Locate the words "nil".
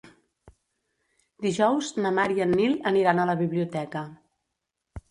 2.61-2.75